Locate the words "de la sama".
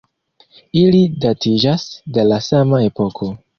2.17-2.83